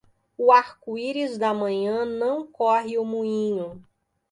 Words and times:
O 0.35 0.51
arco-íris 0.51 1.37
da 1.37 1.53
manhã 1.53 2.03
não 2.05 2.47
corre 2.51 2.97
o 2.97 3.05
moinho. 3.05 3.85